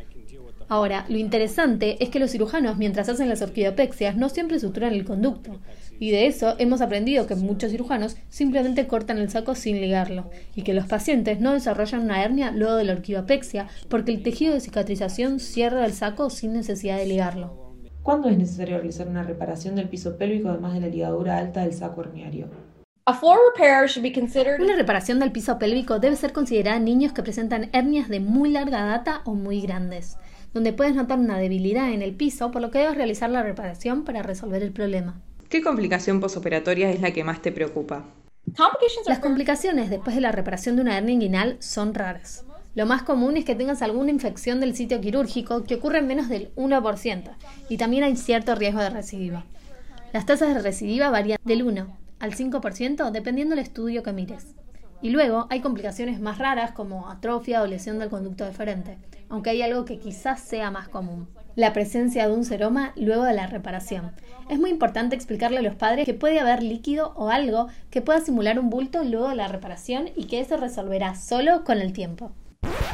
Ahora, 0.67 1.05
lo 1.07 1.17
interesante 1.17 2.03
es 2.03 2.09
que 2.09 2.19
los 2.19 2.31
cirujanos, 2.31 2.77
mientras 2.77 3.07
hacen 3.07 3.29
las 3.29 3.41
orquidopexias, 3.41 4.17
no 4.17 4.27
siempre 4.27 4.59
suturan 4.59 4.93
el 4.93 5.05
conducto. 5.05 5.61
Y 5.99 6.11
de 6.11 6.27
eso 6.27 6.55
hemos 6.59 6.81
aprendido 6.81 7.27
que 7.27 7.35
muchos 7.35 7.71
cirujanos 7.71 8.17
simplemente 8.29 8.87
cortan 8.87 9.17
el 9.17 9.29
saco 9.29 9.55
sin 9.55 9.81
ligarlo, 9.81 10.29
y 10.55 10.63
que 10.63 10.73
los 10.73 10.85
pacientes 10.85 11.39
no 11.39 11.53
desarrollan 11.53 12.01
una 12.01 12.23
hernia 12.23 12.51
luego 12.51 12.75
de 12.75 12.83
la 12.83 12.93
orquidopexia 12.93 13.67
porque 13.89 14.11
el 14.11 14.23
tejido 14.23 14.53
de 14.53 14.59
cicatrización 14.59 15.39
cierra 15.39 15.85
el 15.85 15.93
saco 15.93 16.29
sin 16.29 16.53
necesidad 16.53 16.97
de 16.97 17.07
ligarlo. 17.07 17.75
¿Cuándo 18.03 18.29
es 18.29 18.37
necesario 18.37 18.77
realizar 18.77 19.07
una 19.07 19.23
reparación 19.23 19.75
del 19.75 19.89
piso 19.89 20.17
pélvico 20.17 20.49
además 20.49 20.73
de 20.73 20.81
la 20.81 20.87
ligadura 20.87 21.37
alta 21.37 21.61
del 21.61 21.73
saco 21.73 22.01
herniario? 22.01 22.47
Una 24.59 24.75
reparación 24.75 25.19
del 25.19 25.31
piso 25.31 25.57
pélvico 25.57 25.99
debe 25.99 26.15
ser 26.15 26.33
considerada 26.33 26.77
en 26.77 26.85
niños 26.85 27.13
que 27.13 27.23
presentan 27.23 27.69
hernias 27.73 28.09
de 28.09 28.19
muy 28.19 28.51
larga 28.51 28.83
data 28.83 29.21
o 29.25 29.33
muy 29.33 29.61
grandes 29.61 30.17
donde 30.53 30.73
puedes 30.73 30.95
notar 30.95 31.19
una 31.19 31.37
debilidad 31.37 31.91
en 31.91 32.01
el 32.01 32.15
piso, 32.15 32.51
por 32.51 32.61
lo 32.61 32.71
que 32.71 32.79
debes 32.79 32.95
realizar 32.95 33.29
la 33.29 33.43
reparación 33.43 34.03
para 34.03 34.23
resolver 34.23 34.63
el 34.63 34.71
problema. 34.71 35.21
¿Qué 35.49 35.61
complicación 35.61 36.19
posoperatoria 36.19 36.89
es 36.89 36.99
la 36.99 37.11
que 37.11 37.23
más 37.23 37.41
te 37.41 37.53
preocupa? 37.53 38.03
Las 39.07 39.19
complicaciones 39.19 39.89
después 39.89 40.13
de 40.13 40.21
la 40.21 40.33
reparación 40.33 40.75
de 40.75 40.81
una 40.81 40.97
hernia 40.97 41.13
inguinal 41.13 41.55
son 41.59 41.93
raras. 41.93 42.43
Lo 42.75 42.85
más 42.85 43.03
común 43.03 43.37
es 43.37 43.45
que 43.45 43.55
tengas 43.55 43.81
alguna 43.81 44.11
infección 44.11 44.59
del 44.59 44.75
sitio 44.75 44.99
quirúrgico, 44.99 45.63
que 45.63 45.75
ocurre 45.75 45.99
en 45.99 46.07
menos 46.07 46.27
del 46.27 46.53
1%, 46.55 47.31
y 47.69 47.77
también 47.77 48.03
hay 48.03 48.17
cierto 48.17 48.55
riesgo 48.55 48.81
de 48.81 48.89
recidiva. 48.89 49.45
Las 50.11 50.25
tasas 50.25 50.53
de 50.53 50.61
recidiva 50.61 51.09
varían 51.09 51.39
del 51.45 51.63
1 51.63 51.97
al 52.19 52.35
5% 52.35 53.09
dependiendo 53.11 53.55
del 53.55 53.63
estudio 53.63 54.03
que 54.03 54.11
mires. 54.11 54.47
Y 55.01 55.11
luego 55.11 55.47
hay 55.49 55.61
complicaciones 55.61 56.19
más 56.19 56.39
raras 56.39 56.71
como 56.71 57.09
atrofia 57.09 57.61
o 57.61 57.67
lesión 57.67 57.99
del 57.99 58.09
conducto 58.09 58.43
deferente, 58.43 58.97
aunque 59.29 59.51
hay 59.51 59.61
algo 59.61 59.85
que 59.85 59.97
quizás 59.97 60.41
sea 60.41 60.71
más 60.71 60.89
común. 60.89 61.29
La 61.57 61.73
presencia 61.73 62.27
de 62.27 62.33
un 62.35 62.45
seroma 62.45 62.93
luego 62.95 63.23
de 63.23 63.33
la 63.33 63.47
reparación. 63.47 64.11
Es 64.47 64.59
muy 64.59 64.69
importante 64.69 65.15
explicarle 65.15 65.57
a 65.57 65.61
los 65.63 65.73
padres 65.73 66.05
que 66.05 66.13
puede 66.13 66.39
haber 66.39 66.61
líquido 66.61 67.13
o 67.15 67.29
algo 67.29 67.65
que 67.89 68.03
pueda 68.03 68.21
simular 68.21 68.59
un 68.59 68.69
bulto 68.69 69.03
luego 69.03 69.29
de 69.29 69.35
la 69.37 69.47
reparación 69.47 70.11
y 70.15 70.25
que 70.25 70.39
eso 70.39 70.57
resolverá 70.57 71.15
solo 71.15 71.63
con 71.63 71.79
el 71.79 71.93
tiempo. 71.93 72.29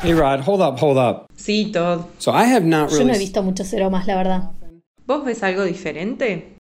Hey 0.02 0.14
Rod, 0.14 0.48
hold 0.48 0.62
up, 0.62 0.82
hold 0.82 0.98
up. 0.98 1.26
Sí, 1.36 1.74
Todd. 1.74 2.06
So 2.20 2.32
I 2.32 2.46
have 2.54 2.66
not 2.66 2.90
Yo 2.90 3.04
no 3.04 3.14
he 3.14 3.18
visto 3.18 3.44
muchos 3.44 3.68
seromas, 3.68 4.08
la 4.08 4.16
verdad. 4.16 4.52
¿Vos 5.06 5.26
ves 5.26 5.44
algo 5.44 5.66
diferente? 5.66 6.53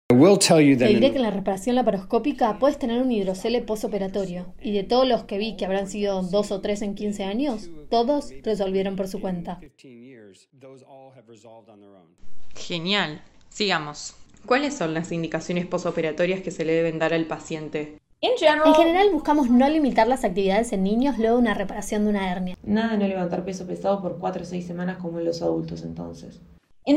Te 0.77 0.87
diré 0.93 1.07
in- 1.07 1.11
que 1.13 1.17
en 1.17 1.23
la 1.23 1.31
reparación 1.31 1.75
laparoscópica 1.75 2.57
puedes 2.59 2.77
tener 2.79 3.01
un 3.01 3.11
hidrocele 3.11 3.61
posoperatorio 3.61 4.53
y 4.61 4.71
de 4.73 4.83
todos 4.83 5.07
los 5.07 5.23
que 5.23 5.37
vi 5.37 5.55
que 5.55 5.65
habrán 5.65 5.87
sido 5.87 6.21
dos 6.23 6.51
o 6.51 6.61
tres 6.61 6.81
en 6.81 6.95
15 6.95 7.23
años, 7.23 7.69
todos 7.89 8.31
resolvieron 8.43 8.95
por 8.95 9.07
su 9.07 9.19
cuenta. 9.21 9.59
15 9.59 9.87
years, 9.89 10.47
those 10.59 10.83
all 10.85 11.11
have 11.15 11.27
resolved 11.27 11.69
on 11.69 11.79
their 11.79 11.91
own. 11.91 12.07
Genial. 12.55 13.21
Sigamos. 13.49 14.15
¿Cuáles 14.45 14.73
son 14.73 14.93
las 14.93 15.11
indicaciones 15.11 15.65
posoperatorias 15.67 16.41
que 16.41 16.51
se 16.51 16.65
le 16.65 16.73
deben 16.73 16.99
dar 16.99 17.13
al 17.13 17.25
paciente? 17.25 17.97
En 18.21 18.37
general 18.73 19.09
buscamos 19.11 19.49
no 19.49 19.67
limitar 19.69 20.07
las 20.07 20.23
actividades 20.23 20.71
en 20.71 20.83
niños 20.83 21.17
luego 21.17 21.35
de 21.35 21.41
una 21.41 21.53
reparación 21.53 22.03
de 22.05 22.09
una 22.11 22.31
hernia. 22.31 22.57
Nada 22.63 22.93
de 22.93 22.97
no 22.99 23.07
levantar 23.07 23.43
peso 23.43 23.67
pesado 23.67 24.01
por 24.01 24.17
4 24.17 24.43
o 24.43 24.45
6 24.45 24.65
semanas 24.65 24.97
como 24.97 25.19
en 25.19 25.25
los 25.25 25.41
adultos 25.41 25.83
entonces. 25.83 26.39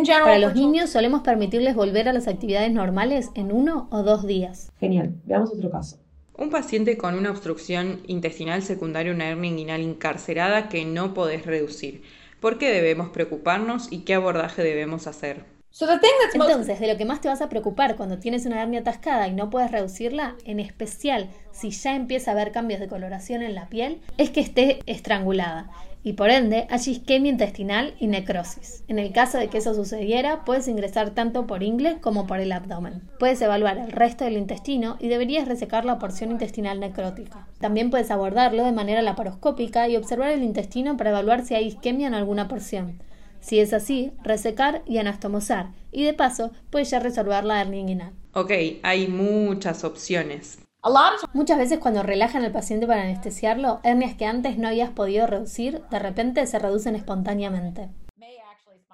Para 0.08 0.38
los 0.38 0.54
niños 0.54 0.90
solemos 0.90 1.22
permitirles 1.22 1.76
volver 1.76 2.08
a 2.08 2.12
las 2.12 2.26
actividades 2.26 2.72
normales 2.72 3.30
en 3.34 3.52
uno 3.52 3.88
o 3.92 4.02
dos 4.02 4.26
días. 4.26 4.72
Genial, 4.80 5.14
veamos 5.24 5.52
otro 5.52 5.70
caso. 5.70 5.98
Un 6.36 6.50
paciente 6.50 6.98
con 6.98 7.14
una 7.14 7.30
obstrucción 7.30 8.00
intestinal 8.06 8.62
secundaria, 8.62 9.12
una 9.12 9.28
hernia 9.28 9.50
inguinal 9.50 9.80
encarcerada 9.80 10.68
que 10.68 10.84
no 10.84 11.14
podés 11.14 11.46
reducir. 11.46 12.02
¿Por 12.40 12.58
qué 12.58 12.70
debemos 12.70 13.10
preocuparnos 13.10 13.90
y 13.90 14.00
qué 14.00 14.14
abordaje 14.14 14.62
debemos 14.62 15.06
hacer? 15.06 15.44
Entonces, 16.32 16.80
de 16.80 16.86
lo 16.86 16.96
que 16.96 17.04
más 17.04 17.20
te 17.20 17.28
vas 17.28 17.42
a 17.42 17.50
preocupar 17.50 17.96
cuando 17.96 18.18
tienes 18.18 18.46
una 18.46 18.62
hernia 18.62 18.80
atascada 18.80 19.28
y 19.28 19.34
no 19.34 19.50
puedes 19.50 19.70
reducirla, 19.70 20.34
en 20.44 20.58
especial 20.58 21.28
si 21.52 21.70
ya 21.70 21.94
empieza 21.94 22.30
a 22.30 22.34
haber 22.34 22.50
cambios 22.50 22.80
de 22.80 22.88
coloración 22.88 23.42
en 23.42 23.54
la 23.54 23.68
piel, 23.68 24.00
es 24.16 24.30
que 24.30 24.40
esté 24.40 24.80
estrangulada 24.86 25.70
y 26.06 26.12
por 26.12 26.30
ende 26.30 26.68
hay 26.70 26.78
isquemia 26.86 27.32
intestinal 27.32 27.94
y 27.98 28.06
necrosis. 28.06 28.84
En 28.86 29.00
el 29.00 29.10
caso 29.10 29.38
de 29.38 29.48
que 29.48 29.58
eso 29.58 29.74
sucediera, 29.74 30.44
puedes 30.44 30.68
ingresar 30.68 31.10
tanto 31.10 31.48
por 31.48 31.64
ingle 31.64 31.98
como 32.00 32.28
por 32.28 32.38
el 32.38 32.52
abdomen. 32.52 33.02
Puedes 33.18 33.42
evaluar 33.42 33.76
el 33.76 33.90
resto 33.90 34.24
del 34.24 34.36
intestino 34.36 34.98
y 35.00 35.08
deberías 35.08 35.48
resecar 35.48 35.84
la 35.84 35.98
porción 35.98 36.30
intestinal 36.30 36.78
necrótica. 36.78 37.48
También 37.58 37.90
puedes 37.90 38.12
abordarlo 38.12 38.64
de 38.64 38.70
manera 38.70 39.02
laparoscópica 39.02 39.88
y 39.88 39.96
observar 39.96 40.30
el 40.30 40.44
intestino 40.44 40.96
para 40.96 41.10
evaluar 41.10 41.44
si 41.44 41.56
hay 41.56 41.66
isquemia 41.66 42.06
en 42.06 42.14
alguna 42.14 42.46
porción. 42.46 43.02
Si 43.40 43.58
es 43.58 43.72
así, 43.72 44.12
resecar 44.22 44.82
y 44.86 44.98
anastomosar, 44.98 45.70
y 45.90 46.04
de 46.04 46.14
paso 46.14 46.52
puedes 46.70 46.88
ya 46.88 47.00
resolver 47.00 47.42
la 47.42 47.60
hernia 47.60 47.80
inguinal. 47.80 48.12
Ok, 48.32 48.52
hay 48.84 49.08
muchas 49.08 49.82
opciones. 49.82 50.60
Muchas 51.32 51.58
veces 51.58 51.80
cuando 51.80 52.02
relajan 52.02 52.44
al 52.44 52.52
paciente 52.52 52.86
para 52.86 53.02
anestesiarlo, 53.02 53.80
hernias 53.82 54.14
que 54.14 54.24
antes 54.24 54.56
no 54.56 54.68
habías 54.68 54.90
podido 54.90 55.26
reducir, 55.26 55.82
de 55.90 55.98
repente 55.98 56.46
se 56.46 56.58
reducen 56.58 56.94
espontáneamente. 56.94 57.88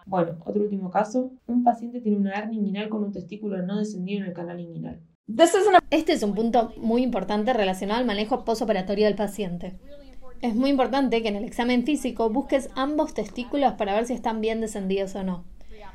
Bueno, 0.06 0.38
otro 0.44 0.62
último 0.62 0.90
caso. 0.90 1.32
Un 1.46 1.62
paciente 1.62 2.00
tiene 2.00 2.18
una 2.18 2.32
hernia 2.32 2.58
inguinal 2.58 2.88
con 2.88 3.04
un 3.04 3.12
testículo 3.12 3.60
no 3.62 3.78
descendido 3.78 4.22
en 4.22 4.28
el 4.28 4.32
canal 4.32 4.58
inguinal. 4.58 5.00
Este 5.90 6.12
es 6.12 6.22
un 6.22 6.34
punto 6.34 6.72
muy 6.78 7.02
importante 7.02 7.52
relacionado 7.52 8.00
al 8.00 8.06
manejo 8.06 8.44
posoperatorio 8.44 9.04
del 9.04 9.14
paciente. 9.14 9.78
Es 10.40 10.56
muy 10.56 10.70
importante 10.70 11.22
que 11.22 11.28
en 11.28 11.36
el 11.36 11.44
examen 11.44 11.84
físico 11.84 12.30
busques 12.30 12.70
ambos 12.74 13.14
testículos 13.14 13.74
para 13.74 13.94
ver 13.94 14.06
si 14.06 14.14
están 14.14 14.40
bien 14.40 14.60
descendidos 14.60 15.14
o 15.14 15.22
no. 15.22 15.44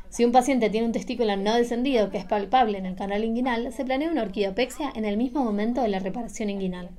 Si 0.09 0.23
un 0.23 0.31
paciente 0.31 0.69
tiene 0.69 0.87
un 0.87 0.93
testículo 0.93 1.35
no 1.35 1.55
descendido 1.55 2.09
que 2.09 2.17
es 2.17 2.25
palpable 2.25 2.77
en 2.77 2.85
el 2.85 2.95
canal 2.95 3.23
inguinal, 3.23 3.71
se 3.73 3.83
planea 3.83 4.09
una 4.09 4.23
orquidopexia 4.23 4.91
en 4.95 5.05
el 5.05 5.17
mismo 5.17 5.43
momento 5.43 5.81
de 5.81 5.89
la 5.89 5.99
reparación 5.99 6.49
inguinal. 6.49 6.89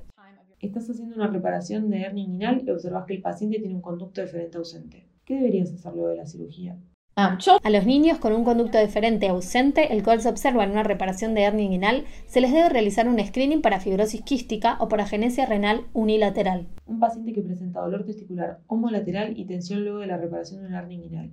Estás 0.59 0.89
haciendo 0.89 1.15
una 1.15 1.27
reparación 1.27 1.89
de 1.89 2.01
hernia 2.01 2.23
inguinal 2.23 2.63
y 2.65 2.69
observas 2.69 3.05
que 3.05 3.15
el 3.15 3.21
paciente 3.21 3.59
tiene 3.59 3.75
un 3.75 3.81
conducto 3.81 4.21
deferente 4.21 4.57
ausente. 4.57 5.07
¿Qué 5.25 5.35
deberías 5.35 5.73
hacer 5.73 5.93
luego 5.93 6.09
de 6.09 6.17
la 6.17 6.25
cirugía? 6.25 6.77
A 7.15 7.69
los 7.69 7.85
niños 7.85 8.17
con 8.19 8.31
un 8.31 8.45
conducto 8.45 8.77
deferente 8.77 9.27
ausente, 9.27 9.91
el 9.91 10.03
cual 10.03 10.21
se 10.21 10.29
observa 10.29 10.63
en 10.63 10.71
una 10.71 10.83
reparación 10.83 11.33
de 11.33 11.41
hernia 11.41 11.65
inguinal, 11.65 12.05
se 12.27 12.39
les 12.39 12.53
debe 12.53 12.69
realizar 12.69 13.09
un 13.09 13.19
screening 13.19 13.61
para 13.61 13.81
fibrosis 13.81 14.21
quística 14.21 14.77
o 14.79 14.87
por 14.87 15.01
agenesia 15.01 15.45
renal 15.45 15.81
unilateral. 15.93 16.67
Un 16.85 16.99
paciente 16.99 17.33
que 17.33 17.41
presenta 17.41 17.81
dolor 17.81 18.05
testicular 18.05 18.59
homolateral 18.67 19.37
y 19.37 19.45
tensión 19.45 19.83
luego 19.83 19.99
de 19.99 20.07
la 20.07 20.17
reparación 20.17 20.61
de 20.61 20.67
una 20.67 20.79
hernia 20.79 20.95
inguinal. 20.95 21.31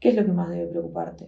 ¿Qué 0.00 0.10
es 0.10 0.14
lo 0.14 0.24
que 0.24 0.32
más 0.32 0.50
debe 0.50 0.66
preocuparte? 0.66 1.26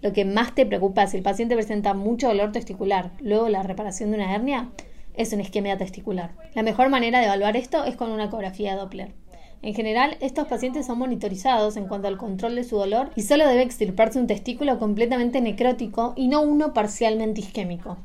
Lo 0.00 0.12
que 0.12 0.24
más 0.24 0.54
te 0.54 0.64
preocupa 0.64 1.06
si 1.06 1.18
el 1.18 1.22
paciente 1.22 1.54
presenta 1.54 1.92
mucho 1.92 2.28
dolor 2.28 2.52
testicular 2.52 3.12
luego 3.20 3.48
la 3.48 3.62
reparación 3.62 4.10
de 4.10 4.16
una 4.16 4.34
hernia 4.34 4.70
es 5.14 5.32
una 5.32 5.42
isquemia 5.42 5.76
testicular. 5.76 6.34
La 6.54 6.62
mejor 6.62 6.88
manera 6.88 7.18
de 7.18 7.26
evaluar 7.26 7.56
esto 7.56 7.84
es 7.84 7.96
con 7.96 8.10
una 8.10 8.24
ecografía 8.24 8.76
Doppler. 8.76 9.12
En 9.60 9.74
general, 9.74 10.16
estos 10.20 10.48
pacientes 10.48 10.86
son 10.86 10.98
monitorizados 10.98 11.76
en 11.76 11.86
cuanto 11.86 12.08
al 12.08 12.16
control 12.16 12.56
de 12.56 12.64
su 12.64 12.76
dolor 12.76 13.10
y 13.14 13.22
solo 13.22 13.46
debe 13.46 13.62
extirparse 13.62 14.18
un 14.18 14.26
testículo 14.26 14.78
completamente 14.78 15.40
necrótico 15.40 16.14
y 16.16 16.28
no 16.28 16.40
uno 16.40 16.72
parcialmente 16.72 17.42
isquémico. 17.42 17.98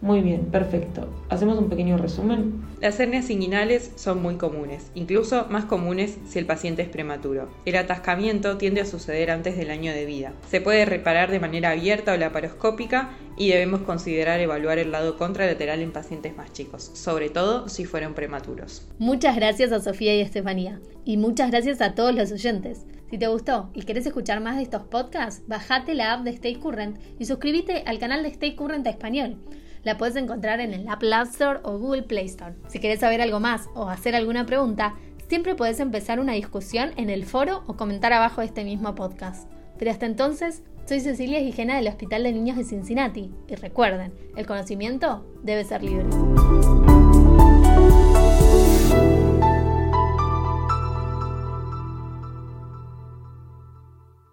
Muy 0.00 0.20
bien, 0.20 0.46
perfecto. 0.46 1.08
¿Hacemos 1.28 1.58
un 1.58 1.68
pequeño 1.68 1.96
resumen? 1.98 2.62
Las 2.80 3.00
hernias 3.00 3.30
inguinales 3.30 3.90
son 3.96 4.22
muy 4.22 4.36
comunes, 4.36 4.92
incluso 4.94 5.46
más 5.50 5.64
comunes 5.64 6.18
si 6.26 6.38
el 6.38 6.46
paciente 6.46 6.82
es 6.82 6.88
prematuro. 6.88 7.48
El 7.64 7.76
atascamiento 7.76 8.58
tiende 8.58 8.80
a 8.80 8.86
suceder 8.86 9.32
antes 9.32 9.56
del 9.56 9.70
año 9.70 9.92
de 9.92 10.04
vida. 10.04 10.32
Se 10.48 10.60
puede 10.60 10.84
reparar 10.84 11.32
de 11.32 11.40
manera 11.40 11.70
abierta 11.70 12.12
o 12.12 12.16
laparoscópica 12.16 13.10
y 13.36 13.48
debemos 13.48 13.80
considerar 13.80 14.38
evaluar 14.38 14.78
el 14.78 14.92
lado 14.92 15.16
contralateral 15.16 15.80
en 15.80 15.92
pacientes 15.92 16.36
más 16.36 16.52
chicos, 16.52 16.92
sobre 16.94 17.28
todo 17.28 17.68
si 17.68 17.84
fueron 17.84 18.14
prematuros. 18.14 18.86
Muchas 18.98 19.34
gracias 19.34 19.72
a 19.72 19.80
Sofía 19.80 20.14
y 20.14 20.20
Estefanía. 20.20 20.80
Y 21.04 21.16
muchas 21.16 21.50
gracias 21.50 21.80
a 21.80 21.94
todos 21.94 22.14
los 22.14 22.30
oyentes. 22.30 22.86
Si 23.10 23.18
te 23.18 23.26
gustó 23.26 23.70
y 23.74 23.82
querés 23.82 24.06
escuchar 24.06 24.40
más 24.40 24.56
de 24.56 24.62
estos 24.62 24.82
podcasts, 24.82 25.42
bajate 25.48 25.94
la 25.94 26.12
app 26.12 26.24
de 26.24 26.30
Stay 26.30 26.56
Current 26.56 26.98
y 27.18 27.24
suscríbete 27.24 27.82
al 27.86 27.98
canal 27.98 28.22
de 28.22 28.28
Stay 28.28 28.54
Current 28.54 28.86
a 28.86 28.90
español. 28.90 29.38
La 29.84 29.96
puedes 29.96 30.16
encontrar 30.16 30.60
en 30.60 30.74
el 30.74 30.88
App 30.88 31.02
Store 31.02 31.60
o 31.62 31.78
Google 31.78 32.02
Play 32.02 32.26
Store. 32.26 32.54
Si 32.68 32.78
querés 32.78 33.00
saber 33.00 33.20
algo 33.20 33.40
más 33.40 33.68
o 33.74 33.88
hacer 33.88 34.14
alguna 34.14 34.46
pregunta, 34.46 34.94
siempre 35.28 35.54
puedes 35.54 35.80
empezar 35.80 36.20
una 36.20 36.32
discusión 36.32 36.90
en 36.96 37.10
el 37.10 37.24
foro 37.24 37.62
o 37.66 37.76
comentar 37.76 38.12
abajo 38.12 38.40
de 38.40 38.46
este 38.46 38.64
mismo 38.64 38.94
podcast. 38.94 39.50
Pero 39.78 39.90
hasta 39.90 40.06
entonces, 40.06 40.62
soy 40.86 41.00
Cecilia 41.00 41.40
Gijena 41.40 41.76
del 41.76 41.88
Hospital 41.88 42.22
de 42.22 42.32
Niños 42.32 42.56
de 42.56 42.64
Cincinnati 42.64 43.30
y 43.46 43.54
recuerden, 43.54 44.12
el 44.36 44.46
conocimiento 44.46 45.24
debe 45.42 45.64
ser 45.64 45.82
libre. 45.82 46.06